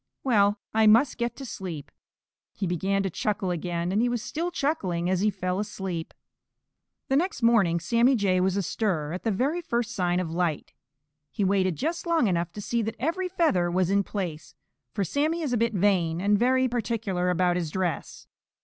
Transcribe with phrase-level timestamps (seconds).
[0.23, 1.91] Well, I must get to sleep."
[2.55, 6.15] He began to chuckle again, and he was still chuckling as he fell asleep.
[7.07, 10.73] The next morning Sammy Jay was astir at the very first sign of light.
[11.29, 14.55] He waited just long enough to see that every feather was in place,
[14.91, 18.25] for Sammy is a bit vain, and very particular about his dress.